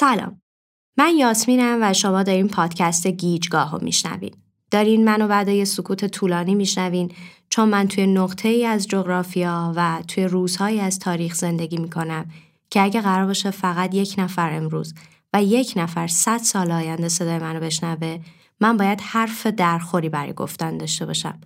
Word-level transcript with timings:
سلام. 0.00 0.40
من 0.98 1.16
یاسمینم 1.16 1.78
و 1.82 1.92
شما 1.92 2.22
دارین 2.22 2.48
پادکست 2.48 3.06
گیجگاه 3.06 3.72
رو 3.72 3.84
میشنوین. 3.84 4.34
دارین 4.70 5.04
منو 5.04 5.28
بعد 5.28 5.64
سکوت 5.64 6.04
طولانی 6.04 6.54
میشنوین 6.54 7.12
چون 7.48 7.68
من 7.68 7.88
توی 7.88 8.06
نقطه 8.06 8.48
ای 8.48 8.66
از 8.66 8.88
جغرافیا 8.88 9.72
و 9.76 10.02
توی 10.08 10.24
روزهایی 10.24 10.80
از 10.80 10.98
تاریخ 10.98 11.34
زندگی 11.34 11.76
می‌کنم 11.76 12.30
که 12.70 12.82
اگه 12.82 13.00
قرار 13.00 13.26
باشه 13.26 13.50
فقط 13.50 13.94
یک 13.94 14.14
نفر 14.18 14.52
امروز 14.52 14.94
و 15.32 15.42
یک 15.42 15.72
نفر 15.76 16.06
صد 16.06 16.38
سال 16.38 16.72
آینده 16.72 17.08
صدای 17.08 17.38
منو 17.38 17.60
بشنوه 17.60 18.18
من 18.60 18.76
باید 18.76 19.00
حرف 19.00 19.46
درخوری 19.46 20.08
برای 20.08 20.32
گفتن 20.32 20.76
داشته 20.76 21.06
باشم 21.06 21.40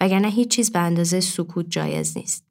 وگرنه 0.00 0.28
هیچ 0.28 0.48
چیز 0.48 0.72
به 0.72 0.78
اندازه 0.78 1.20
سکوت 1.20 1.66
جایز 1.70 2.16
نیست. 2.16 2.47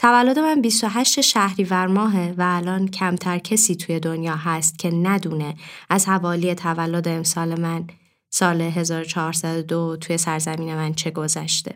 تولد 0.00 0.38
من 0.38 0.60
28 0.60 1.20
شهریور 1.20 1.86
ماهه 1.86 2.34
و 2.38 2.42
الان 2.42 2.88
کمتر 2.88 3.38
کسی 3.38 3.76
توی 3.76 4.00
دنیا 4.00 4.36
هست 4.36 4.78
که 4.78 4.90
ندونه 4.90 5.54
از 5.90 6.06
حوالی 6.08 6.54
تولد 6.54 7.08
امسال 7.08 7.60
من 7.60 7.86
سال 8.30 8.60
1402 8.60 9.96
توی 10.00 10.18
سرزمین 10.18 10.74
من 10.74 10.94
چه 10.94 11.10
گذشته. 11.10 11.74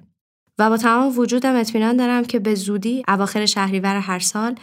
و 0.58 0.70
با 0.70 0.76
تمام 0.76 1.18
وجودم 1.18 1.56
اطمینان 1.56 1.96
دارم 1.96 2.24
که 2.24 2.38
به 2.38 2.54
زودی 2.54 3.02
اواخر 3.08 3.46
شهریور 3.46 3.96
هر 3.96 4.18
سال 4.18 4.54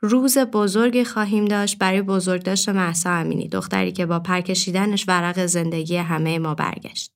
روز 0.00 0.38
بزرگی 0.38 1.04
خواهیم 1.04 1.44
داشت 1.44 1.78
برای 1.78 2.02
بزرگداشت 2.02 2.68
محسا 2.68 3.10
امینی 3.10 3.48
دختری 3.48 3.92
که 3.92 4.06
با 4.06 4.18
پرکشیدنش 4.18 5.04
ورق 5.08 5.46
زندگی 5.46 5.96
همه 5.96 6.38
ما 6.38 6.54
برگشت. 6.54 7.15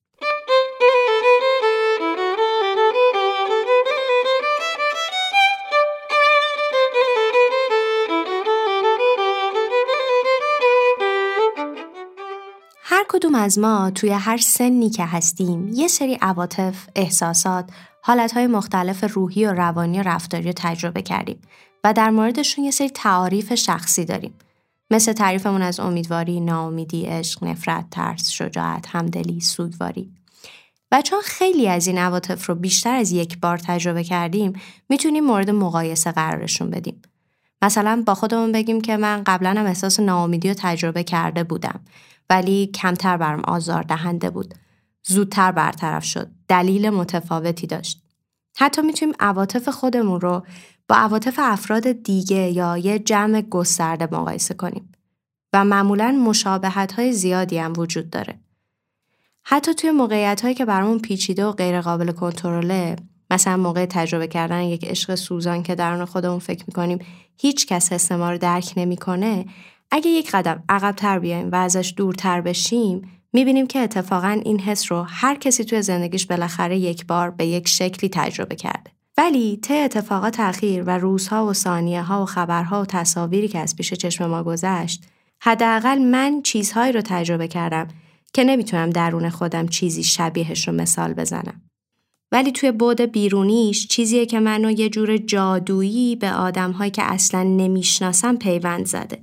کدوم 13.12 13.34
از 13.34 13.58
ما 13.58 13.90
توی 13.90 14.10
هر 14.10 14.36
سنی 14.36 14.90
که 14.90 15.04
هستیم 15.04 15.68
یه 15.68 15.88
سری 15.88 16.14
عواطف، 16.14 16.86
احساسات، 16.96 17.70
حالتهای 18.02 18.46
مختلف 18.46 19.04
روحی 19.14 19.46
و 19.46 19.52
روانی 19.52 20.00
و 20.00 20.02
رفتاری 20.02 20.44
رو 20.44 20.52
تجربه 20.56 21.02
کردیم 21.02 21.40
و 21.84 21.92
در 21.92 22.10
موردشون 22.10 22.64
یه 22.64 22.70
سری 22.70 22.90
تعاریف 22.90 23.54
شخصی 23.54 24.04
داریم. 24.04 24.34
مثل 24.90 25.12
تعریفمون 25.12 25.62
از 25.62 25.80
امیدواری، 25.80 26.40
ناامیدی، 26.40 27.06
عشق، 27.06 27.44
نفرت، 27.44 27.90
ترس، 27.90 28.30
شجاعت، 28.30 28.86
همدلی، 28.88 29.40
سوگواری. 29.40 30.10
و 30.92 31.02
چون 31.02 31.20
خیلی 31.24 31.68
از 31.68 31.86
این 31.86 31.98
عواطف 31.98 32.46
رو 32.46 32.54
بیشتر 32.54 32.94
از 32.94 33.12
یک 33.12 33.40
بار 33.40 33.58
تجربه 33.58 34.04
کردیم 34.04 34.52
می‌تونیم 34.88 35.24
مورد 35.24 35.50
مقایسه 35.50 36.12
قرارشون 36.12 36.70
بدیم. 36.70 37.02
مثلا 37.62 38.02
با 38.06 38.14
خودمون 38.14 38.52
بگیم 38.52 38.80
که 38.80 38.96
من 38.96 39.22
قبلا 39.26 39.50
هم 39.50 39.66
احساس 39.66 40.00
ناامیدی 40.00 40.48
رو 40.48 40.54
تجربه 40.58 41.04
کرده 41.04 41.44
بودم 41.44 41.80
ولی 42.30 42.66
کمتر 42.66 43.16
برام 43.16 43.40
آزار 43.40 43.82
دهنده 43.82 44.30
بود. 44.30 44.54
زودتر 45.06 45.52
برطرف 45.52 46.04
شد. 46.04 46.30
دلیل 46.48 46.90
متفاوتی 46.90 47.66
داشت. 47.66 48.02
حتی 48.56 48.82
می‌تونیم 48.82 49.14
عواطف 49.20 49.68
خودمون 49.68 50.20
رو 50.20 50.46
با 50.88 50.96
عواطف 50.96 51.38
افراد 51.42 51.92
دیگه 51.92 52.50
یا 52.50 52.76
یه 52.76 52.98
جمع 52.98 53.40
گسترده 53.40 54.08
مقایسه 54.12 54.54
کنیم 54.54 54.92
و 55.52 55.64
معمولا 55.64 56.10
مشابهت 56.10 56.92
های 56.92 57.12
زیادی 57.12 57.58
هم 57.58 57.72
وجود 57.76 58.10
داره. 58.10 58.40
حتی 59.42 59.74
توی 59.74 59.90
موقعیت 59.90 60.40
هایی 60.40 60.54
که 60.54 60.64
برامون 60.64 60.98
پیچیده 60.98 61.44
و 61.44 61.52
غیر 61.52 61.80
قابل 61.80 62.12
کنترله 62.12 62.96
مثلا 63.30 63.56
موقع 63.56 63.86
تجربه 63.86 64.26
کردن 64.26 64.62
یک 64.62 64.84
عشق 64.84 65.14
سوزان 65.14 65.62
که 65.62 65.74
درون 65.74 66.04
خودمون 66.04 66.38
فکر 66.38 66.64
می‌کنیم 66.68 66.98
هیچ 67.38 67.66
کس 67.66 67.92
حس 67.92 68.12
ما 68.12 68.30
رو 68.30 68.38
درک 68.38 68.72
نمی‌کنه 68.76 69.46
اگه 69.90 70.10
یک 70.10 70.30
قدم 70.30 70.62
عقبتر 70.68 71.18
بیایم 71.18 71.50
و 71.50 71.54
ازش 71.54 71.94
دورتر 71.96 72.40
بشیم 72.40 73.02
می‌بینیم 73.32 73.66
که 73.66 73.78
اتفاقا 73.78 74.40
این 74.44 74.60
حس 74.60 74.92
رو 74.92 75.02
هر 75.02 75.34
کسی 75.34 75.64
توی 75.64 75.82
زندگیش 75.82 76.26
بالاخره 76.26 76.78
یک 76.78 77.06
بار 77.06 77.30
به 77.30 77.46
یک 77.46 77.68
شکلی 77.68 78.10
تجربه 78.12 78.56
کرده. 78.56 78.90
ولی 79.18 79.56
ته 79.62 79.74
اتفاقات 79.74 80.40
اخیر 80.40 80.82
و 80.86 80.90
روزها 80.90 81.46
و 81.46 81.52
ثانیه 81.52 82.02
ها 82.02 82.22
و 82.22 82.26
خبرها 82.26 82.82
و 82.82 82.86
تصاویری 82.86 83.48
که 83.48 83.58
از 83.58 83.76
پیش 83.76 83.94
چشم 83.94 84.26
ما 84.26 84.42
گذشت 84.42 85.04
حداقل 85.42 85.98
من 85.98 86.42
چیزهایی 86.42 86.92
رو 86.92 87.00
تجربه 87.00 87.48
کردم 87.48 87.88
که 88.32 88.44
نمی‌تونم 88.44 88.90
درون 88.90 89.30
خودم 89.30 89.68
چیزی 89.68 90.04
شبیهش 90.04 90.68
رو 90.68 90.74
مثال 90.74 91.12
بزنم. 91.12 91.62
ولی 92.32 92.52
توی 92.52 92.72
بود 92.72 93.00
بیرونیش 93.00 93.88
چیزیه 93.88 94.26
که 94.26 94.40
منو 94.40 94.70
یه 94.70 94.88
جور 94.88 95.16
جادویی 95.16 96.16
به 96.16 96.32
آدمهایی 96.32 96.90
که 96.90 97.02
اصلا 97.02 97.42
نمی‌شناسم 97.42 98.36
پیوند 98.36 98.86
زده. 98.86 99.18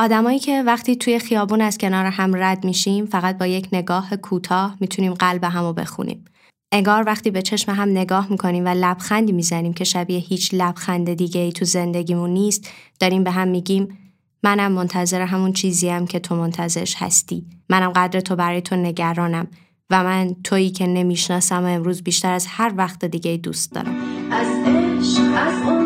آدمایی 0.00 0.38
که 0.38 0.62
وقتی 0.62 0.96
توی 0.96 1.18
خیابون 1.18 1.60
از 1.60 1.78
کنار 1.78 2.04
هم 2.04 2.36
رد 2.36 2.64
میشیم 2.64 3.06
فقط 3.06 3.38
با 3.38 3.46
یک 3.46 3.68
نگاه 3.72 4.16
کوتاه 4.16 4.76
می‌تونیم 4.80 5.14
قلب 5.14 5.44
همو 5.44 5.72
بخونیم. 5.72 6.24
انگار 6.72 7.04
وقتی 7.06 7.30
به 7.30 7.42
چشم 7.42 7.72
هم 7.72 7.88
نگاه 7.88 8.26
می‌کنیم 8.30 8.64
و 8.64 8.68
لبخندی 8.68 9.32
می‌زنیم 9.32 9.72
که 9.72 9.84
شبیه 9.84 10.18
هیچ 10.18 10.50
لبخند 10.54 11.14
دیگه 11.14 11.40
ای 11.40 11.52
تو 11.52 11.64
زندگیمون 11.64 12.30
نیست 12.30 12.70
داریم 13.00 13.24
به 13.24 13.30
هم 13.30 13.48
میگیم 13.48 13.98
منم 14.42 14.72
منتظر 14.72 15.20
همون 15.20 15.52
چیزیم 15.52 16.06
که 16.06 16.18
تو 16.18 16.36
منتظرش 16.36 16.94
هستی 16.98 17.46
منم 17.68 17.90
قدر 17.90 18.20
تو 18.20 18.36
برای 18.36 18.60
تو 18.60 18.76
نگرانم 18.76 19.48
و 19.90 20.04
من 20.04 20.34
تویی 20.44 20.70
که 20.70 20.86
نمی‌شناسم 20.86 21.62
و 21.64 21.66
امروز 21.66 22.02
بیشتر 22.02 22.32
از 22.32 22.46
هر 22.48 22.72
وقت 22.76 23.04
دیگه 23.04 23.36
دوست 23.36 23.72
دارم 23.72 23.94
از 24.30 24.46
عشق 24.66 25.32
از 25.36 25.79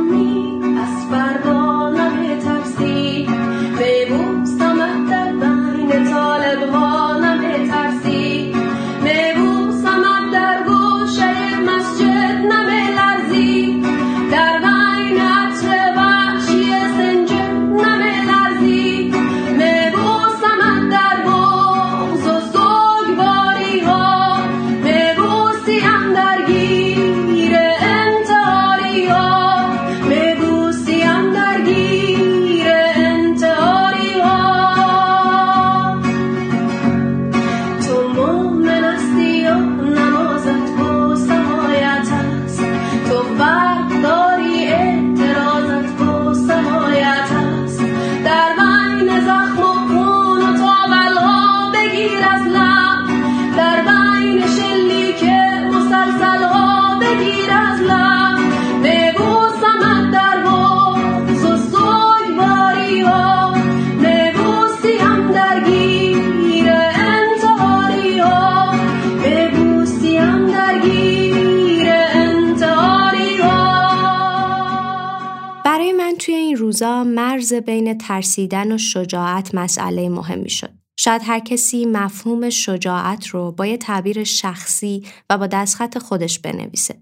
روزا 76.74 77.04
مرز 77.04 77.52
بین 77.52 77.98
ترسیدن 77.98 78.72
و 78.72 78.78
شجاعت 78.78 79.54
مسئله 79.54 80.08
مهمی 80.08 80.50
شد. 80.50 80.70
شاید 80.96 81.22
هر 81.24 81.38
کسی 81.38 81.86
مفهوم 81.86 82.50
شجاعت 82.50 83.26
رو 83.26 83.52
با 83.52 83.66
یه 83.66 83.76
تعبیر 83.76 84.24
شخصی 84.24 85.02
و 85.30 85.38
با 85.38 85.46
دستخط 85.46 85.98
خودش 85.98 86.38
بنویسه. 86.38 86.94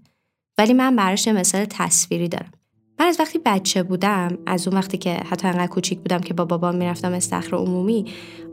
ولی 0.57 0.73
من 0.73 0.95
براش 0.95 1.27
مثال 1.27 1.65
تصویری 1.65 2.27
دارم. 2.27 2.51
من 2.99 3.05
از 3.05 3.19
وقتی 3.19 3.39
بچه 3.45 3.83
بودم 3.83 4.37
از 4.45 4.67
اون 4.67 4.77
وقتی 4.77 4.97
که 4.97 5.13
حتی 5.13 5.47
انقدر 5.47 5.67
کوچیک 5.67 5.99
بودم 5.99 6.19
که 6.19 6.33
با 6.33 6.45
بابام 6.45 6.75
می‌رفتم 6.75 7.13
استخر 7.13 7.55
عمومی 7.55 8.05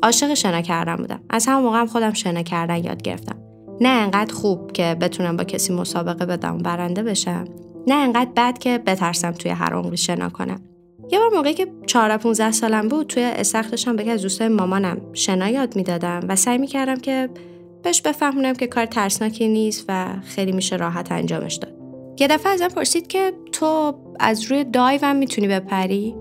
عاشق 0.02 0.34
شنا 0.34 0.60
کردن 0.60 0.96
بودم 0.96 1.20
از 1.30 1.46
همون 1.46 1.62
موقع 1.62 1.80
هم 1.80 1.86
خودم 1.86 2.12
شنا 2.12 2.42
کردن 2.42 2.84
یاد 2.84 3.02
گرفتم 3.02 3.36
نه 3.80 3.88
انقدر 3.88 4.34
خوب 4.34 4.72
که 4.72 4.96
بتونم 5.00 5.36
با 5.36 5.44
کسی 5.44 5.72
مسابقه 5.72 6.26
بدم 6.26 6.58
برنده 6.58 7.02
بشم 7.02 7.44
نه 7.86 7.94
انقدر 7.94 8.30
بد 8.36 8.58
که 8.58 8.78
بترسم 8.78 9.32
توی 9.32 9.50
هر 9.50 9.74
عمری 9.74 9.96
شنا 9.96 10.28
کنم 10.28 10.69
یه 11.12 11.18
بار 11.18 11.28
موقعی 11.28 11.54
که 11.54 11.66
14 11.86 12.16
15 12.16 12.52
سالم 12.52 12.88
بود 12.88 13.06
توی 13.06 13.22
استخر 13.22 13.68
داشتم 13.68 13.96
به 13.96 14.10
از 14.10 14.22
دوستای 14.22 14.48
مامانم 14.48 15.00
شنا 15.12 15.48
یاد 15.48 15.76
می‌دادم 15.76 16.20
و 16.28 16.36
سعی 16.36 16.58
می‌کردم 16.58 16.96
که 16.96 17.28
بهش 17.82 18.00
بفهمونم 18.02 18.54
که 18.54 18.66
کار 18.66 18.86
ترسناکی 18.86 19.48
نیست 19.48 19.84
و 19.88 20.06
خیلی 20.24 20.52
میشه 20.52 20.76
راحت 20.76 21.12
انجامش 21.12 21.54
داد. 21.54 21.72
یه 22.20 22.28
دفعه 22.28 22.52
ازم 22.52 22.68
پرسید 22.68 23.06
که 23.06 23.32
تو 23.52 23.94
از 24.20 24.42
روی 24.44 24.64
دایوم 24.64 25.16
می‌تونی 25.16 25.48
بپری؟ 25.48 26.14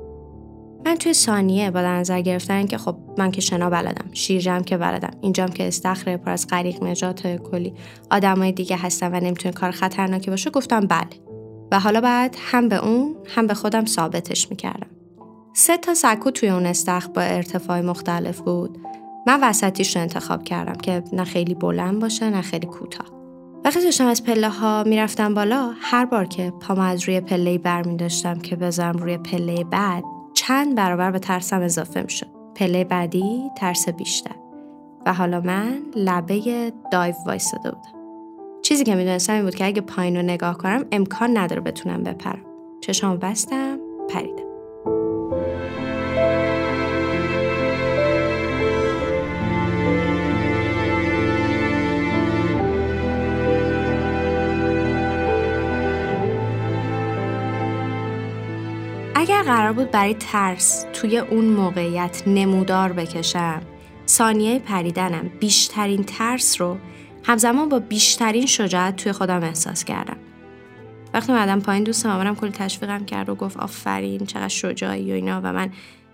من 0.86 0.96
توی 0.96 1.14
ثانیه 1.14 1.72
با 1.72 1.82
نظر 1.82 2.22
گرفتن 2.22 2.66
که 2.66 2.78
خب 2.78 2.96
من 3.18 3.32
که 3.32 3.42
شنا 3.42 3.70
بلدم 3.70 4.06
شیرجم 4.14 4.62
که 4.62 4.78
بلدم 4.78 5.12
اینجام 5.22 5.50
که 5.50 5.68
استخره 5.68 6.18
پر 6.18 6.32
از 6.32 6.48
غریق 6.48 6.84
نجات 6.84 7.28
کلی 7.28 7.74
آدمای 8.12 8.52
دیگه 8.52 8.78
هستن 8.78 9.16
و 9.16 9.20
نمی‌تونه 9.20 9.54
کار 9.54 9.72
خطرناکی 9.72 10.30
باشه 10.32 10.50
گفتم 10.50 10.80
بله 10.80 11.29
و 11.72 11.80
حالا 11.80 12.02
بعد 12.02 12.36
هم 12.40 12.70
به 12.70 12.86
اون 12.86 13.16
هم 13.36 13.48
به 13.48 13.54
خودم 13.54 13.86
ثابتش 13.86 14.50
می‌کردم 14.50 14.88
سه 15.54 15.78
تا 15.78 15.94
سکو 15.94 16.32
توی 16.32 16.50
اون 16.50 16.66
استخر 16.66 17.08
با 17.08 17.22
ارتفاع 17.22 17.82
مختلف 17.82 18.40
بود 18.40 18.78
من 19.28 19.40
وسطیش 19.44 19.96
رو 19.96 20.02
انتخاب 20.02 20.44
کردم 20.44 20.74
که 20.74 21.04
نه 21.14 21.24
خیلی 21.24 21.54
بلند 21.54 22.00
باشه 22.00 22.30
نه 22.30 22.42
خیلی 22.42 22.68
کوتاه 22.68 23.08
وقتی 23.66 23.82
داشتم 23.82 24.06
از 24.06 24.24
پله 24.24 24.50
ها 24.50 24.84
می‌رفتم 24.84 25.34
بالا 25.34 25.72
هر 25.82 26.06
بار 26.06 26.26
که 26.26 26.52
پامو 26.52 26.82
از 26.82 27.04
روی 27.04 27.22
پله 27.22 27.58
بر 27.58 27.88
می 27.88 27.98
داشتم 27.98 28.40
که 28.40 28.56
بذارم 28.56 28.98
روی 28.98 29.18
پله 29.18 29.64
بعد 29.64 30.04
چند 30.34 30.76
برابر 30.76 31.12
به 31.12 31.20
ترسم 31.20 31.62
اضافه 31.62 32.02
می 32.02 32.10
شد. 32.10 32.28
پله 32.56 32.84
بعدی 32.84 33.50
ترس 33.58 33.90
بیشتر 33.90 34.36
و 35.06 35.14
حالا 35.14 35.42
من 35.42 35.80
لبه 35.96 36.72
دایو 36.92 37.16
وایستاده 37.26 37.72
بودم. 37.72 37.99
چیزی 38.70 38.84
که 38.84 38.96
می‌دونستم 38.96 39.34
این 39.34 39.44
بود 39.44 39.56
که 39.56 39.66
اگه 39.66 39.82
پایین 39.82 40.16
رو 40.16 40.22
نگاه 40.22 40.58
کنم 40.58 40.86
امکان 40.92 41.38
نداره 41.38 41.62
بتونم 41.62 42.04
بپرم. 42.04 42.46
چشام 42.82 43.18
بستم 43.18 43.80
پریدم. 44.10 44.44
اگر 59.16 59.44
قرار 59.44 59.74
بود 59.74 59.92
برای 59.92 60.14
ترس 60.14 60.86
توی 60.94 61.18
اون 61.18 61.46
موقعیت 61.46 62.24
نمودار 62.28 62.94
بکشم 62.94 63.62
ثانیه 64.08 64.60
پریدنم 64.60 65.30
بیشترین 65.40 66.04
ترس 66.04 66.62
رو 66.62 66.78
همزمان 67.30 67.70
با 67.70 67.80
بیشترین 67.80 68.46
شجاعت 68.46 68.96
توی 68.96 69.12
خودم 69.12 69.44
احساس 69.44 69.84
کردم 69.84 70.18
وقتی 71.14 71.34
مدام 71.34 71.62
پایین 71.62 71.84
دوست 71.84 72.06
مامانم 72.06 72.36
کلی 72.36 72.52
تشویقم 72.52 73.06
کرد 73.06 73.30
و 73.30 73.36
گفت 73.36 73.58
آفرین 73.58 74.26
چقدر 74.26 74.48
شجاعی 74.48 75.12
و 75.12 75.16
اینا 75.16 75.42
و 75.44 75.54
من 75.54 75.72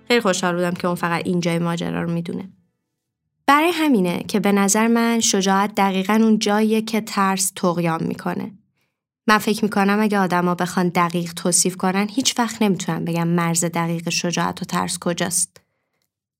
خیلی 0.07 0.21
خوشحال 0.21 0.56
بودم 0.56 0.71
که 0.71 0.88
اون 0.88 0.95
فقط 0.95 1.25
اینجای 1.25 1.59
ماجرا 1.59 2.03
رو 2.03 2.12
می‌دونه 2.12 2.50
برای 3.45 3.71
همینه 3.73 4.23
که 4.27 4.39
به 4.39 4.51
نظر 4.51 4.88
من 4.88 5.19
شجاعت 5.19 5.75
دقیقا 5.75 6.13
اون 6.13 6.39
جاییه 6.39 6.81
که 6.81 7.01
ترس 7.01 7.51
تقیام 7.56 8.03
می‌کنه 8.03 8.51
من 9.27 9.38
فکر 9.38 9.63
می‌کنم 9.63 10.00
اگه 10.01 10.19
آدما 10.19 10.56
بخوان 10.56 10.89
دقیق 10.89 11.33
توصیف 11.33 11.77
کنن 11.77 12.07
هیچ 12.09 12.39
وقت 12.39 12.62
نمی‌تونن 12.62 13.06
بگم 13.06 13.27
مرز 13.27 13.65
دقیق 13.65 14.09
شجاعت 14.09 14.62
و 14.62 14.65
ترس 14.65 15.00
کجاست. 15.00 15.62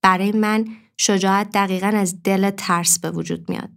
برای 0.02 0.32
من 0.32 0.66
شجاعت 0.98 1.50
دقیقا 1.52 1.86
از 1.86 2.22
دل 2.22 2.50
ترس 2.50 2.98
به 2.98 3.10
وجود 3.10 3.50
میاد. 3.50 3.75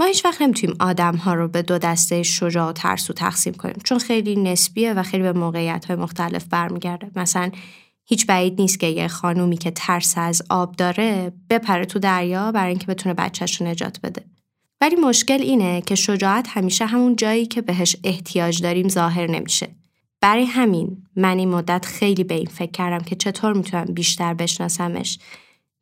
ما 0.00 0.06
هیچ 0.06 0.24
وقت 0.24 0.42
نمی‌تونیم 0.42 0.76
آدم 0.80 1.16
ها 1.16 1.34
رو 1.34 1.48
به 1.48 1.62
دو 1.62 1.78
دسته 1.78 2.22
شجاع 2.22 2.68
و 2.68 2.72
ترسو 2.72 3.12
تقسیم 3.12 3.54
کنیم 3.54 3.76
چون 3.84 3.98
خیلی 3.98 4.36
نسبیه 4.36 4.94
و 4.94 5.02
خیلی 5.02 5.22
به 5.22 5.32
موقعیت 5.32 5.84
های 5.84 5.96
مختلف 5.96 6.44
برمیگرده. 6.44 7.10
مثلا 7.16 7.50
هیچ 8.06 8.26
بعید 8.26 8.60
نیست 8.60 8.80
که 8.80 8.86
یه 8.86 9.08
خانومی 9.08 9.56
که 9.56 9.70
ترس 9.70 10.14
از 10.16 10.42
آب 10.50 10.76
داره 10.76 11.32
بپره 11.50 11.84
تو 11.84 11.98
دریا 11.98 12.52
برای 12.52 12.68
اینکه 12.68 12.86
بتونه 12.86 13.14
بچهش 13.14 13.60
رو 13.60 13.66
نجات 13.66 14.00
بده. 14.00 14.24
ولی 14.80 14.96
مشکل 14.96 15.40
اینه 15.40 15.80
که 15.80 15.94
شجاعت 15.94 16.48
همیشه 16.48 16.86
همون 16.86 17.16
جایی 17.16 17.46
که 17.46 17.62
بهش 17.62 17.96
احتیاج 18.04 18.62
داریم 18.62 18.88
ظاهر 18.88 19.30
نمیشه. 19.30 19.68
برای 20.20 20.44
همین 20.44 21.02
من 21.16 21.38
این 21.38 21.48
مدت 21.48 21.86
خیلی 21.86 22.24
به 22.24 22.34
این 22.34 22.46
فکر 22.46 22.70
کردم 22.70 23.04
که 23.04 23.16
چطور 23.16 23.52
می‌تونم 23.52 23.84
بیشتر 23.84 24.34
بشناسمش 24.34 25.18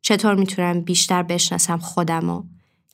چطور 0.01 0.35
می‌تونم 0.35 0.81
بیشتر 0.81 1.23
بشناسم 1.23 1.77
خودمو 1.77 2.43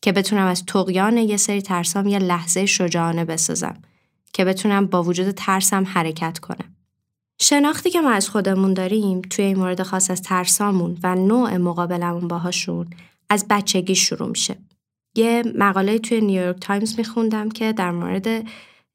که 0.02 0.12
بتونم 0.12 0.46
از 0.46 0.66
تقیان 0.66 1.18
یه 1.18 1.38
سری 1.38 1.62
ترسام 1.62 2.08
یه 2.08 2.20
لحظه 2.20 2.66
شجاعانه 2.66 3.26
بسازم 3.26 3.82
که 4.34 4.46
بتونم 4.46 4.86
با 4.86 5.04
وجود 5.04 5.32
ترسم 5.32 5.84
حرکت 5.84 6.40
کنم. 6.40 6.76
شناختی 7.42 7.90
که 7.90 8.02
ما 8.02 8.12
از 8.12 8.30
خودمون 8.30 8.74
داریم 8.74 9.22
توی 9.22 9.46
این 9.46 9.58
مورد 9.58 9.84
خاص 9.84 10.12
از 10.12 10.22
ترسامون 10.22 10.98
و 11.04 11.16
نوع 11.16 11.58
مقابلمون 11.58 12.28
باهاشون 12.28 12.90
از 13.30 13.46
بچگی 13.50 13.96
شروع 13.96 14.30
میشه. 14.30 14.58
یه 15.16 15.44
مقاله 15.56 16.00
توی 16.00 16.22
نیویورک 16.22 16.60
تایمز 16.60 16.98
میخوندم 16.98 17.50
که 17.50 17.74
در 17.74 17.92
مورد 17.92 18.28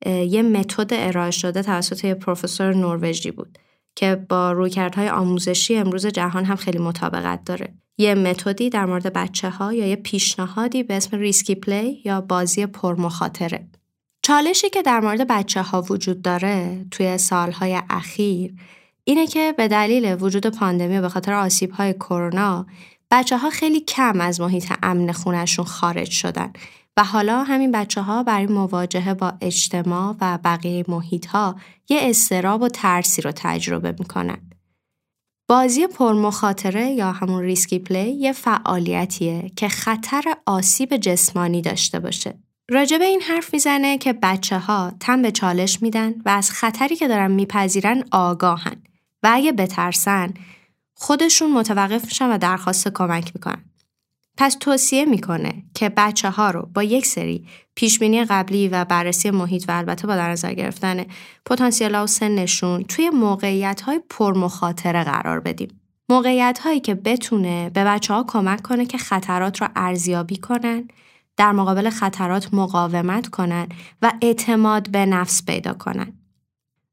یه 0.07 0.43
متد 0.43 0.89
ارائه 0.93 1.31
شده 1.31 1.63
توسط 1.63 2.05
یه 2.05 2.15
پروفسور 2.15 2.75
نروژی 2.75 3.31
بود 3.31 3.59
که 3.97 4.27
با 4.29 4.53
رویکردهای 4.53 5.09
آموزشی 5.09 5.77
امروز 5.77 6.07
جهان 6.07 6.45
هم 6.45 6.57
خیلی 6.57 6.79
مطابقت 6.79 7.45
داره. 7.45 7.75
یه 8.01 8.15
متدی 8.15 8.71
در 8.71 8.87
مورد 8.87 9.13
بچه 9.13 9.51
ها 9.51 9.73
یا 9.73 9.87
یه 9.87 9.97
پیشنهادی 9.97 10.83
به 10.83 10.97
اسم 10.97 11.17
risky 11.17 11.55
play 11.55 12.01
یا 12.05 12.21
بازی 12.21 12.67
پرمخاطره. 12.67 13.67
چالشی 14.23 14.71
که 14.71 14.83
در 14.83 15.01
مورد 15.01 15.27
بچه 15.29 15.63
ها 15.63 15.83
وجود 15.83 16.23
داره 16.23 16.87
توی 16.91 17.19
سالهای 17.19 17.81
اخیر 17.91 18.55
اینه 19.05 19.27
که 19.27 19.55
به 19.57 19.69
دلیل 19.69 20.17
وجود 20.21 20.47
پاندمی 20.47 20.99
و 20.99 21.01
به 21.01 21.09
خاطر 21.09 21.33
آسیب 21.33 21.71
های 21.71 21.93
کرونا 21.93 22.67
بچه 23.11 23.39
ها 23.39 23.51
خیلی 23.51 23.81
کم 23.81 24.21
از 24.21 24.41
محیط 24.41 24.73
امن 24.83 25.13
خونشون 25.13 25.65
خارج 25.65 26.11
شدن 26.11 26.53
و 26.97 27.05
حالا 27.05 27.43
همین 27.43 27.73
بچه 27.73 28.03
ها 28.03 28.23
برای 28.23 28.47
مواجهه 28.47 29.15
با 29.15 29.33
اجتماع 29.41 30.17
و 30.21 30.39
بقیه 30.45 30.85
محیط 30.89 31.27
ها 31.27 31.57
یه 31.89 31.99
اضطراب 32.03 32.63
و 32.63 32.69
ترسی 32.69 33.23
رو 33.23 33.33
تجربه 33.37 33.95
می‌کنن. 33.99 34.50
بازی 35.51 35.87
پرمخاطره 35.87 36.91
یا 36.91 37.13
همون 37.13 37.43
risky 37.43 37.79
play 37.79 38.11
یه 38.11 38.33
فعالیتیه 38.33 39.51
که 39.57 39.69
خطر 39.69 40.23
آسیب 40.47 40.97
جسمانی 40.97 41.63
داشته 41.63 42.01
باشه. 42.01 42.39
راجع 42.69 42.90
به 42.90 43.05
این 43.05 43.21
حرف 43.21 43.53
می‌زنه 43.53 43.99
که 43.99 44.13
بچه 44.13 44.59
ها 44.59 44.93
تن 45.01 45.23
به 45.23 45.31
چالش 45.31 45.83
میدن 45.83 46.15
و 46.25 46.29
از 46.29 46.51
خطری 46.51 46.97
که 46.97 47.09
دارن 47.09 47.31
میپذیرن 47.31 48.05
آگاهن 48.11 48.77
و 49.23 49.31
اگه 49.33 49.53
بترسن 49.53 50.35
خودشون 50.95 51.53
متوقف 51.53 52.05
میشن 52.05 52.31
و 52.31 52.39
درخواست 52.39 52.89
کمک 52.89 53.33
می‌کنن. 53.35 53.70
پس 54.41 54.57
توصیه 54.61 55.05
می‌کنه 55.05 55.63
که 55.75 55.89
بچه 55.89 56.31
ها 56.31 56.51
رو 56.51 56.69
با 56.75 56.83
یک 56.83 57.07
سری 57.07 57.47
پیشبینی 57.75 58.25
قبلی 58.25 58.69
و 58.69 58.85
بررسی 58.85 59.31
محیط 59.31 59.65
و 59.69 59.73
البته 59.73 60.07
با 60.07 60.17
در 60.17 60.31
نظر 60.31 60.55
گرفتن 60.55 61.05
پتانسیل 61.47 61.95
و 61.95 62.07
سنشون 62.07 62.83
توی 62.83 63.11
موقعیت 63.11 63.81
های 63.81 64.01
پرمخاطره 64.11 65.05
قرار 65.05 65.41
بدیم. 65.41 65.81
موقعیت 66.09 66.59
هایی 66.59 66.81
که 66.81 66.95
بتونه 66.95 67.71
به 67.71 67.85
بچه 67.85 68.15
ها 68.15 68.25
کمک 68.29 68.63
کنه 68.63 68.87
که 68.87 68.99
خطرات 68.99 69.63
را 69.63 69.69
ارزیابی 69.77 70.37
کنن، 70.37 70.89
در 71.37 71.53
مقابل 71.53 71.91
خطرات 71.91 72.55
مقاومت 72.55 73.29
کنن 73.29 73.69
و 74.03 74.13
اعتماد 74.23 74.91
به 74.91 75.07
نفس 75.07 75.45
پیدا 75.45 75.73
کنن. 75.73 76.13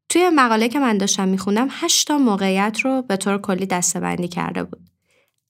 توی 0.09 0.29
مقاله 0.29 0.69
که 0.69 0.79
من 0.79 0.97
داشتم 0.97 1.27
میخوندم 1.27 1.67
هشتا 1.71 2.17
موقعیت 2.17 2.79
رو 2.83 3.01
به 3.01 3.17
طور 3.17 3.37
کلی 3.37 3.65
دستبندی 3.65 4.27
کرده 4.27 4.63
بود. 4.63 4.89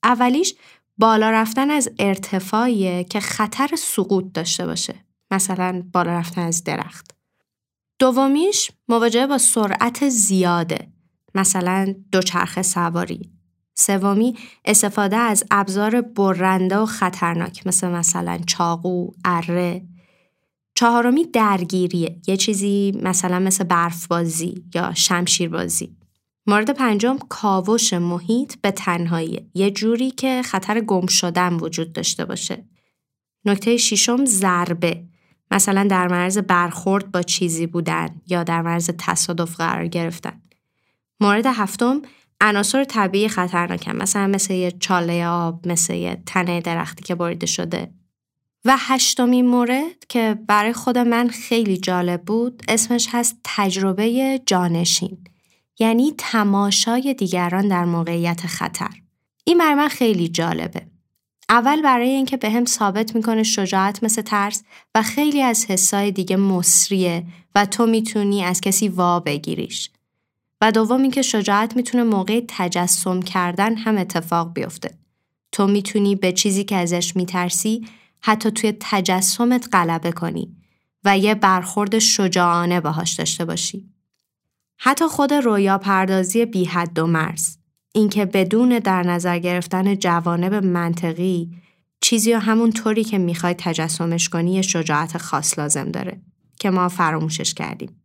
اولیش 0.03 0.55
بالا 0.97 1.31
رفتن 1.31 1.71
از 1.71 1.89
ارتفاعیه 1.99 3.03
که 3.03 3.19
خطر 3.19 3.69
سقوط 3.77 4.25
داشته 4.33 4.65
باشه. 4.65 4.95
مثلا 5.31 5.83
بالا 5.93 6.11
رفتن 6.11 6.41
از 6.41 6.63
درخت. 6.63 7.11
دومیش 7.99 8.71
مواجهه 8.87 9.27
با 9.27 9.37
سرعت 9.37 10.09
زیاده. 10.09 10.87
مثلا 11.35 11.95
دوچرخه 12.11 12.61
سواری. 12.61 13.31
سومی 13.75 14.37
استفاده 14.65 15.15
از 15.15 15.43
ابزار 15.51 16.01
برنده 16.01 16.77
و 16.77 16.85
خطرناک 16.85 17.67
مثل 17.67 17.87
مثلا 17.87 18.39
چاقو، 18.47 19.11
اره، 19.25 19.85
چهارمی 20.75 21.25
درگیریه 21.25 22.21
یه 22.27 22.37
چیزی 22.37 22.99
مثلا 23.03 23.39
مثل 23.39 23.63
برف 23.63 24.07
بازی 24.07 24.63
یا 24.75 24.93
شمشیر 24.93 25.49
بازی 25.49 25.96
مورد 26.49 26.69
پنجم 26.69 27.17
کاوش 27.29 27.93
محیط 27.93 28.55
به 28.61 28.71
تنهایی. 28.71 29.49
یه 29.53 29.71
جوری 29.71 30.11
که 30.11 30.41
خطر 30.41 30.79
گم 30.79 31.07
شدن 31.07 31.53
وجود 31.53 31.93
داشته 31.93 32.25
باشه. 32.25 32.65
نکته 33.45 33.77
ششم 33.77 34.25
ضربه. 34.25 35.03
مثلا 35.51 35.83
در 35.83 36.07
مرز 36.07 36.37
برخورد 36.37 37.11
با 37.11 37.21
چیزی 37.21 37.67
بودن 37.67 38.21
یا 38.27 38.43
در 38.43 38.61
مرز 38.61 38.89
تصادف 38.97 39.55
قرار 39.55 39.87
گرفتن. 39.87 40.41
مورد 41.19 41.45
هفتم 41.45 42.01
عناصر 42.41 42.83
طبیعی 42.83 43.29
خطرناکن. 43.29 43.95
مثلا 43.95 44.27
مثل 44.27 44.53
یه 44.53 44.71
چاله 44.71 45.27
آب 45.27 45.67
مثل 45.67 45.93
یه 45.93 46.23
تنه 46.25 46.61
درختی 46.61 47.03
که 47.03 47.15
بریده 47.15 47.45
شده. 47.45 47.91
و 48.65 48.75
هشتمین 48.77 49.47
مورد 49.47 50.05
که 50.09 50.39
برای 50.47 50.73
خود 50.73 50.97
من 50.97 51.27
خیلی 51.27 51.77
جالب 51.77 52.21
بود 52.21 52.63
اسمش 52.67 53.07
هست 53.11 53.39
تجربه 53.43 54.39
جانشین. 54.45 55.17
یعنی 55.79 56.13
تماشای 56.17 57.13
دیگران 57.13 57.67
در 57.67 57.85
موقعیت 57.85 58.47
خطر 58.47 58.89
این 59.43 59.57
برای 59.57 59.75
من 59.75 59.87
خیلی 59.87 60.27
جالبه 60.27 60.87
اول 61.49 61.81
برای 61.81 62.09
اینکه 62.09 62.37
به 62.37 62.49
هم 62.49 62.65
ثابت 62.65 63.15
می‌کنه 63.15 63.43
شجاعت 63.43 64.03
مثل 64.03 64.21
ترس 64.21 64.63
و 64.95 65.03
خیلی 65.03 65.41
از 65.41 65.65
حسای 65.65 66.11
دیگه 66.11 66.35
مصریه 66.35 67.25
و 67.55 67.65
تو 67.65 67.85
می‌تونی 67.85 68.43
از 68.43 68.61
کسی 68.61 68.89
وا 68.89 69.19
بگیریش 69.19 69.91
و 70.61 70.71
دوم 70.71 71.01
اینکه 71.01 71.21
شجاعت 71.21 71.75
می‌تونه 71.75 72.03
موقع 72.03 72.41
تجسم 72.47 73.21
کردن 73.21 73.75
هم 73.75 73.97
اتفاق 73.97 74.53
بیفته. 74.53 74.97
تو 75.51 75.67
می‌تونی 75.67 76.15
به 76.15 76.31
چیزی 76.31 76.63
که 76.63 76.75
ازش 76.75 77.15
میترسی 77.15 77.87
حتی 78.21 78.51
توی 78.51 78.73
تجسمت 78.79 79.67
غلبه 79.71 80.11
کنی 80.11 80.55
و 81.03 81.17
یه 81.17 81.35
برخورد 81.35 81.99
شجاعانه 81.99 82.81
باهاش 82.81 83.13
داشته 83.13 83.45
باشی. 83.45 83.96
حتی 84.77 85.07
خود 85.07 85.33
رویا 85.33 85.77
پردازی 85.77 86.45
بی 86.45 86.65
حد 86.65 86.99
و 86.99 87.07
مرز 87.07 87.57
اینکه 87.93 88.25
بدون 88.25 88.79
در 88.79 89.03
نظر 89.03 89.39
گرفتن 89.39 89.95
جوانب 89.95 90.53
منطقی 90.53 91.51
چیزی 92.01 92.33
و 92.33 92.37
همون 92.37 92.71
طوری 92.71 93.03
که 93.03 93.17
می‌خوای 93.17 93.55
تجسمش 93.57 94.29
کنی 94.29 94.63
شجاعت 94.63 95.17
خاص 95.17 95.59
لازم 95.59 95.91
داره 95.91 96.21
که 96.59 96.69
ما 96.69 96.89
فراموشش 96.89 97.53
کردیم. 97.53 98.01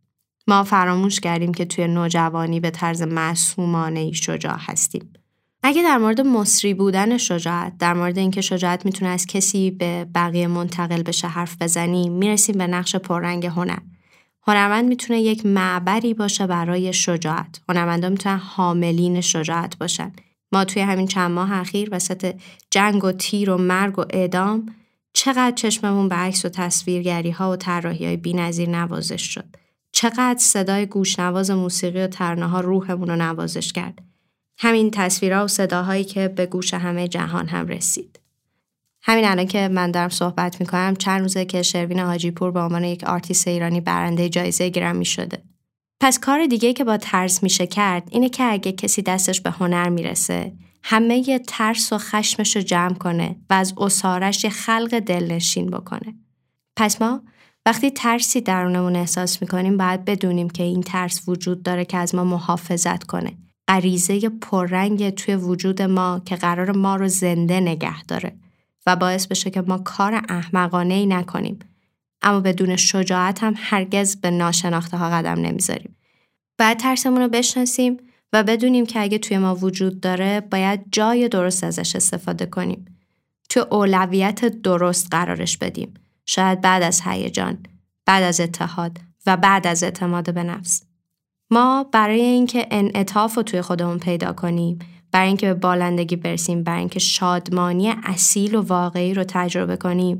ما 0.47 0.63
فراموش 0.63 1.19
کردیم 1.19 1.53
که 1.53 1.65
توی 1.65 1.87
نوجوانی 1.87 2.59
به 2.59 2.69
طرز 2.69 3.01
معصومانه 3.01 3.99
ای 3.99 4.13
شجاع 4.13 4.57
هستیم. 4.59 5.13
اگه 5.63 5.83
در 5.83 5.97
مورد 5.97 6.21
مصری 6.21 6.73
بودن 6.73 7.17
شجاعت 7.17 7.77
در 7.77 7.93
مورد 7.93 8.17
اینکه 8.17 8.41
شجاعت 8.41 8.85
می‌تونه 8.85 9.11
از 9.11 9.25
کسی 9.25 9.71
به 9.71 10.05
بقیه 10.15 10.47
منتقل 10.47 11.03
بشه 11.03 11.27
حرف 11.27 11.61
بزنیم 11.61 12.13
می‌رسیم 12.13 12.57
به 12.57 12.67
نقش 12.67 12.95
پررنگ 12.95 13.45
هنر 13.45 13.79
هنرمند 14.47 14.85
می‌تونه 14.85 15.21
یک 15.21 15.45
معبری 15.45 16.13
باشه 16.13 16.47
برای 16.47 16.93
شجاعت. 16.93 17.61
هنرمندا 17.69 18.09
می‌تونن 18.09 18.37
حاملین 18.37 19.21
شجاعت 19.21 19.77
باشن. 19.77 20.11
ما 20.51 20.65
توی 20.65 20.81
همین 20.81 21.07
چند 21.07 21.31
ماه 21.31 21.53
اخیر 21.53 21.89
وسط 21.91 22.35
جنگ 22.71 23.03
و 23.03 23.11
تیر 23.11 23.51
و 23.51 23.57
مرگ 23.57 23.99
و 23.99 24.05
اعدام 24.09 24.65
چقدر 25.13 25.55
چشممون 25.55 26.09
به 26.09 26.15
عکس 26.15 26.45
و 26.45 26.49
تصویرگری 26.49 27.31
ها 27.31 27.51
و 27.51 27.55
طراحی 27.55 28.05
های 28.05 28.17
بی‌نظیر 28.17 28.69
نوازش 28.69 29.21
شد. 29.21 29.45
چقدر 29.91 30.39
صدای 30.39 30.85
گوشنواز 30.85 31.51
موسیقی 31.51 32.01
و 32.01 32.07
ترانه 32.07 32.47
ها 32.47 32.61
روحمون 32.61 33.07
رو 33.07 33.15
نوازش 33.15 33.73
کرد. 33.73 34.01
همین 34.57 34.91
تصویرها 34.91 35.45
و 35.45 35.47
صداهایی 35.47 36.03
که 36.03 36.27
به 36.27 36.45
گوش 36.45 36.73
همه 36.73 37.07
جهان 37.07 37.47
هم 37.47 37.67
رسید. 37.67 38.19
همین 39.05 39.25
الان 39.25 39.45
که 39.45 39.67
من 39.67 39.91
دارم 39.91 40.09
صحبت 40.09 40.59
می‌کنم 40.59 40.95
چند 40.95 41.21
روزه 41.21 41.45
که 41.45 41.61
شروین 41.61 41.99
حاجی 41.99 42.31
پور 42.31 42.51
به 42.51 42.59
عنوان 42.59 42.83
یک 42.83 43.03
آرتیست 43.03 43.47
ایرانی 43.47 43.81
برنده 43.81 44.29
جایزه 44.29 44.69
گرمی 44.69 45.05
شده. 45.05 45.43
پس 46.01 46.19
کار 46.19 46.45
دیگه 46.45 46.73
که 46.73 46.83
با 46.83 46.97
ترس 46.97 47.43
میشه 47.43 47.67
کرد 47.67 48.07
اینه 48.11 48.29
که 48.29 48.43
اگه 48.43 48.71
کسی 48.71 49.01
دستش 49.01 49.41
به 49.41 49.49
هنر 49.49 49.89
می‌رسه 49.89 50.53
همه 50.83 51.29
یه 51.29 51.39
ترس 51.39 51.93
و 51.93 51.97
خشمش 51.97 52.55
رو 52.55 52.61
جمع 52.61 52.93
کنه 52.93 53.35
و 53.49 53.53
از 53.53 53.73
اسارش 53.77 54.43
یه 54.43 54.49
خلق 54.49 54.99
دلنشین 54.99 55.69
بکنه. 55.69 56.13
پس 56.75 57.01
ما 57.01 57.21
وقتی 57.65 57.91
ترسی 57.91 58.41
درونمون 58.41 58.95
احساس 58.95 59.41
می‌کنیم 59.41 59.77
باید 59.77 60.05
بدونیم 60.05 60.49
که 60.49 60.63
این 60.63 60.81
ترس 60.81 61.21
وجود 61.27 61.63
داره 61.63 61.85
که 61.85 61.97
از 61.97 62.15
ما 62.15 62.23
محافظت 62.23 63.03
کنه 63.03 63.37
غریزه 63.67 64.29
پررنگ 64.29 65.09
توی 65.09 65.35
وجود 65.35 65.81
ما 65.81 66.21
که 66.25 66.35
قرار 66.35 66.71
ما 66.71 66.95
رو 66.95 67.07
زنده 67.07 67.59
نگه 67.59 68.03
داره 68.03 68.35
و 68.85 68.95
باعث 68.95 69.27
بشه 69.27 69.49
که 69.49 69.61
ما 69.61 69.77
کار 69.77 70.21
احمقانه 70.29 70.93
ای 70.93 71.05
نکنیم 71.05 71.59
اما 72.21 72.39
بدون 72.39 72.75
شجاعت 72.75 73.43
هم 73.43 73.53
هرگز 73.57 74.15
به 74.15 74.31
ناشناخته 74.31 74.97
ها 74.97 75.09
قدم 75.09 75.41
نمی‌ذاریم. 75.41 75.95
باید 76.59 76.77
ترسمون 76.77 77.21
رو 77.21 77.27
بشناسیم 77.27 77.97
و 78.33 78.43
بدونیم 78.43 78.85
که 78.85 79.01
اگه 79.01 79.17
توی 79.17 79.37
ما 79.37 79.55
وجود 79.55 79.99
داره 79.99 80.41
باید 80.41 80.83
جای 80.91 81.29
درست 81.29 81.63
ازش 81.63 81.95
استفاده 81.95 82.45
کنیم. 82.45 82.85
توی 83.49 83.63
اولویت 83.71 84.45
درست 84.45 85.07
قرارش 85.11 85.57
بدیم. 85.57 85.93
شاید 86.25 86.61
بعد 86.61 86.83
از 86.83 87.01
هیجان، 87.05 87.57
بعد 88.05 88.23
از 88.23 88.39
اتحاد 88.39 88.99
و 89.25 89.37
بعد 89.37 89.67
از 89.67 89.83
اعتماد 89.83 90.33
به 90.33 90.43
نفس. 90.43 90.83
ما 91.51 91.83
برای 91.91 92.21
اینکه 92.21 92.67
انعطاف 92.71 93.35
رو 93.35 93.43
توی 93.43 93.61
خودمون 93.61 93.99
پیدا 93.99 94.33
کنیم 94.33 94.79
برای 95.13 95.27
اینکه 95.27 95.47
به 95.47 95.53
بالندگی 95.53 96.15
برسیم 96.15 96.63
برای 96.63 96.79
اینکه 96.79 96.99
شادمانی 96.99 97.93
اصیل 98.03 98.55
و 98.55 98.61
واقعی 98.61 99.13
رو 99.13 99.23
تجربه 99.27 99.77
کنیم 99.77 100.17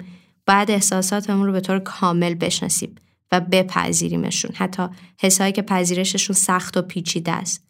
باید 0.48 0.72
احساساتمون 0.72 1.46
رو 1.46 1.52
به 1.52 1.60
طور 1.60 1.80
کامل 1.80 2.34
بشناسیم 2.34 2.96
و 3.32 3.40
بپذیریمشون 3.40 4.52
حتی 4.56 4.88
حسایی 5.20 5.52
که 5.52 5.62
پذیرششون 5.62 6.36
سخت 6.36 6.78
و 6.78 6.82
پیچیده 6.82 7.32
است 7.32 7.64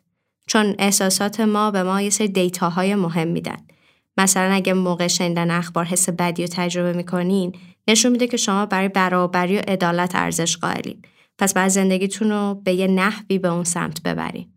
چون 0.48 0.76
احساسات 0.80 1.40
ما 1.40 1.72
به 1.72 1.84
ما 1.84 2.02
یه 2.02 2.10
سری 2.10 2.28
دیتاهای 2.28 2.96
مهم 2.96 3.28
میدن 3.28 3.58
مثلا 4.18 4.54
اگه 4.54 4.74
موقع 4.74 5.08
شنیدن 5.08 5.52
اخبار 5.52 5.86
حس 5.86 6.10
بدی 6.10 6.42
رو 6.42 6.50
تجربه 6.52 6.94
می‌کنین 6.94 7.56
نشون 7.88 8.12
میده 8.12 8.28
که 8.28 8.38
شما 8.38 8.66
برای 8.66 8.90
برابری 8.90 9.58
و 9.58 9.62
عدالت 9.68 10.16
ارزش 10.16 10.58
قائلین 10.58 11.02
پس 11.38 11.54
بعد 11.54 11.68
زندگیتون 11.68 12.30
رو 12.30 12.62
به 12.64 12.74
یه 12.74 12.88
نحوی 12.88 13.40
به 13.40 13.48
اون 13.48 13.64
سمت 13.64 14.02
ببرین. 14.02 14.50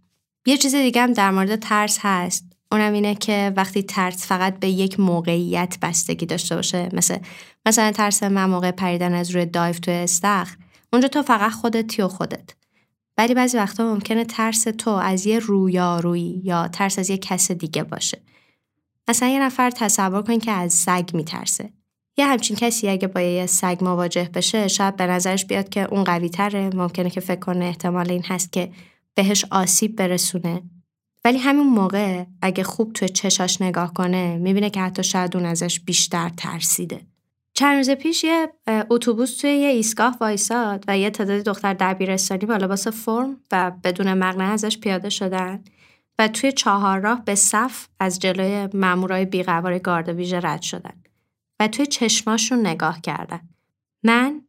یه 0.47 0.57
چیز 0.57 0.75
دیگه 0.75 1.03
هم 1.03 1.13
در 1.13 1.31
مورد 1.31 1.57
ترس 1.57 1.99
هست. 2.01 2.56
اونم 2.73 2.93
اینه 2.93 3.15
که 3.15 3.53
وقتی 3.57 3.83
ترس 3.83 4.27
فقط 4.27 4.59
به 4.59 4.69
یک 4.69 5.01
موقعیت 5.01 5.79
بستگی 5.83 6.27
داشته 6.27 6.57
باشه 6.57 6.89
مثل 6.93 7.19
مثلا 7.67 7.93
ترس 7.93 8.23
من 8.23 8.51
موقع 8.51 8.71
پریدن 8.71 9.15
از 9.15 9.31
روی 9.31 9.47
دایف 9.47 9.79
توی 9.79 9.95
استخر 9.95 10.57
اونجا 10.93 11.09
تو 11.09 11.23
فقط 11.23 11.53
خودتی 11.53 12.03
و 12.03 12.09
خودت. 12.09 12.51
ولی 13.19 13.35
بعضی 13.35 13.57
وقتا 13.57 13.95
ممکنه 13.95 14.25
ترس 14.25 14.63
تو 14.63 14.91
از 14.91 15.27
یه 15.27 15.39
رویارویی 15.39 16.41
یا 16.45 16.69
ترس 16.69 16.99
از 16.99 17.11
یه 17.11 17.19
کس 17.19 17.51
دیگه 17.51 17.85
باشه. 17.85 18.23
مثلا 19.09 19.29
یه 19.29 19.43
نفر 19.43 19.71
تصور 19.71 20.23
کن 20.23 20.39
که 20.39 20.51
از 20.51 20.73
سگ 20.73 21.11
میترسه. 21.15 21.73
یه 22.17 22.27
همچین 22.27 22.57
کسی 22.57 22.89
اگه 22.89 23.09
با 23.09 23.21
یه 23.21 23.47
سگ 23.47 23.79
مواجه 23.81 24.31
بشه 24.35 24.69
شاید 24.69 24.97
به 24.97 25.07
نظرش 25.07 25.45
بیاد 25.45 25.69
که 25.69 25.89
اون 25.91 26.05
قوی 26.05 26.29
تره 26.29 26.71
ممکنه 26.75 27.11
که 27.11 27.21
فکر 27.21 27.41
کنه 27.41 27.65
احتمال 27.65 28.11
این 28.11 28.23
هست 28.25 28.53
که 28.53 28.73
بهش 29.15 29.45
آسیب 29.51 29.97
برسونه. 29.97 30.63
ولی 31.26 31.38
همین 31.38 31.66
موقع 31.66 32.25
اگه 32.42 32.64
خوب 32.64 32.92
توی 32.92 33.09
چشاش 33.09 33.62
نگاه 33.62 33.95
کنه 33.95 34.37
می‌بینه 34.37 34.71
که 34.71 34.80
حتی 34.80 35.02
شاید 35.02 35.37
اون 35.37 35.47
ازش 35.47 35.80
بیشتر 35.80 36.28
ترسیده 36.28 37.00
چند 37.54 37.76
روز 37.76 37.90
پیش 37.90 38.25
یه 38.25 38.49
اتوبوس 38.90 39.37
توی 39.37 39.50
یه 39.50 39.68
ایستگاه 39.68 40.16
وایساد 40.21 40.85
و 40.88 40.99
یه 40.99 41.11
تعدادی 41.11 41.42
دختر 41.42 41.75
دبیرستانی 41.75 42.47
با 42.47 42.56
لباس 42.56 42.88
فرم 42.88 43.37
و 43.52 43.73
بدون 43.85 44.14
مقنعه 44.14 44.49
ازش 44.49 44.78
پیاده 44.78 45.09
شدن 45.09 45.64
و 46.18 46.28
توی 46.28 46.52
چهار 46.52 47.00
راه 47.00 47.25
به 47.25 47.35
صف 47.35 47.87
از 48.00 48.18
جلوی 48.18 48.68
مامورای 48.75 49.25
بیقوار 49.25 49.78
گارد 49.78 50.09
ویژه 50.09 50.40
رد 50.42 50.62
شدن 50.62 51.02
و 51.61 51.68
توی 51.68 51.87
چشماشون 51.87 52.66
نگاه 52.66 53.00
کردن. 53.00 53.40
من 54.02 54.40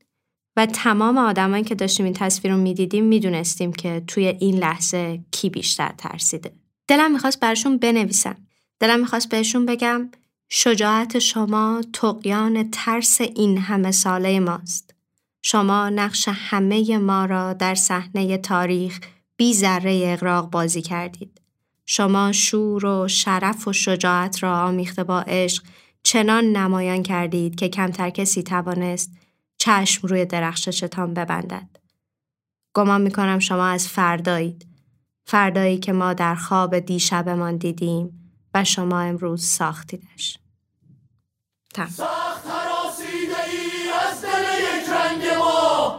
و 0.58 0.66
تمام 0.66 1.18
آدمایی 1.18 1.64
که 1.64 1.76
داشتیم 1.76 2.06
این 2.06 2.14
تصویر 2.14 2.54
رو 2.54 2.60
می‌دیدیم 2.60 3.06
می‌دونستیم 3.06 3.74
که 3.74 4.04
توی 4.08 4.28
این 4.28 4.56
لحظه 4.56 5.20
کی 5.32 5.50
بیشتر 5.50 5.94
ترسیده. 5.98 6.67
دلم 6.88 7.12
می‌خواست 7.12 7.40
برشون 7.40 7.78
بنویسم. 7.78 8.36
دلم 8.80 9.00
می‌خواست 9.00 9.30
بهشون 9.30 9.66
بگم 9.66 10.10
شجاعت 10.50 11.20
شما 11.20 11.82
تقیان 11.94 12.72
ترس 12.72 13.22
این 13.22 13.58
همه 13.58 13.92
ساله 13.92 14.40
ماست. 14.40 14.96
شما 15.42 15.90
نقش 15.90 16.28
همه 16.28 16.98
ما 16.98 17.26
را 17.26 17.54
در 17.54 17.76
صحنه 17.76 18.38
تاریخ 18.38 19.00
بی 19.38 19.54
ذره 19.54 20.02
اقراق 20.04 20.50
بازی 20.50 20.82
کردید. 20.82 21.42
شما 21.86 22.32
شور 22.32 22.86
و 22.86 23.08
شرف 23.08 23.68
و 23.68 23.74
شجاعت 23.74 24.44
را 24.44 24.62
آمیخته 24.62 25.04
با 25.04 25.22
عشق 25.22 25.64
چنان 26.04 26.44
نمایان 26.46 27.04
کردید 27.04 27.56
که 27.56 27.70
کمتر 27.70 28.10
کسی 28.10 28.44
توانست 28.44 29.12
چشم 29.58 30.08
روی 30.08 30.26
درخششتان 30.26 31.14
ببندد. 31.14 31.68
گمان 32.74 33.02
می 33.02 33.12
کنم 33.12 33.40
شما 33.40 33.68
از 33.68 33.88
فردایید. 33.88 34.77
فردایی 35.30 35.78
که 35.78 35.94
ما 35.94 36.14
در 36.14 36.36
خواب 36.36 36.80
دیشبمان 36.80 37.58
دیدیم 37.58 38.32
و 38.54 38.64
شما 38.64 39.00
امروز 39.00 39.46
ساختیدش. 39.46 40.38
تم. 41.74 41.88
سخت 41.88 42.48
ای 43.02 43.90
از 44.10 44.22
دل 44.22 44.46
یک 44.60 44.90
رنگ 44.90 45.38
ما 45.38 45.96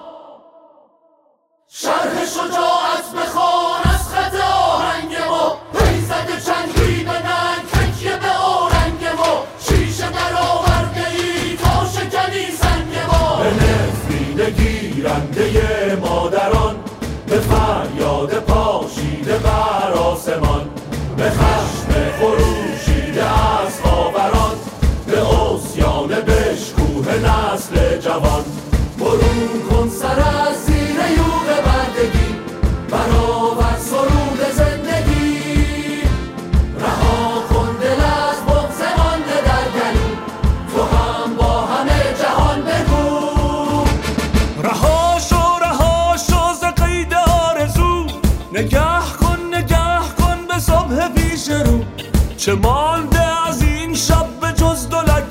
شرح 1.69 2.25
شجاعت 2.27 3.13
بخوان 3.17 3.81
از 3.85 4.09
خط 4.09 4.35
آهنگ 4.35 5.17
ما 5.29 5.59
پیزد 5.73 6.45
چندی 6.45 7.05
به 7.05 7.11
ننگ 7.11 7.67
تکیه 7.73 8.17
به 8.17 8.31
آرنگ 8.31 9.07
ما 9.19 9.47
شیشه 9.61 10.11
در 10.11 10.35
آورده 10.43 11.09
ای 11.09 11.57
تا 11.57 11.87
شکنی 11.87 12.47
سنگ 12.47 12.99
ما 13.13 13.43
به 13.43 13.51
نفرین 13.55 14.51
گیرنده 14.51 15.97
مادران 15.97 16.77
به 17.27 17.41
آسمان 20.29 20.61
به 21.17 21.31
خشم 21.31 22.11
خروشیده 22.21 22.58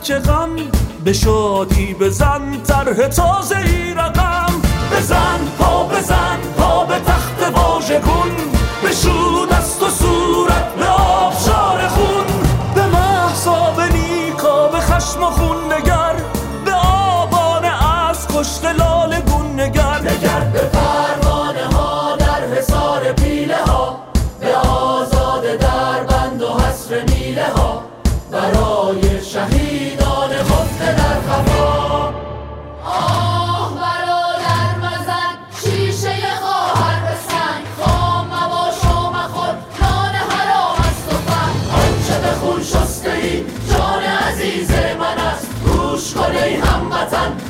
چه 0.08 0.20
غم 0.20 0.50
به 1.04 1.14
شادی 1.14 1.94
بزن 1.94 2.62
طرح 2.68 3.08
تازه 3.08 3.58
ای 3.58 3.94
رقم. 3.94 4.62
بزن 4.92 5.40
پا 5.60 5.84
بزن 5.84 6.38
پا 6.58 6.86
به 6.86 7.00
تخت 7.00 7.54
واژگون. 7.54 8.32
بشو 8.84 9.46
دست 9.52 9.84
و 9.84 9.90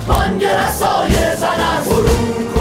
بانگ 0.07 0.45
رسای 0.45 1.35
زن 1.35 1.59
از 1.77 1.89
برون 1.89 2.56